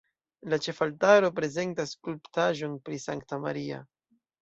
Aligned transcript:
La 0.53 0.57
ĉefaltaro 0.67 1.29
prezentas 1.41 1.95
skulptaĵon 1.99 2.77
pri 2.89 3.01
Sankta 3.07 3.45
Maria. 3.49 3.89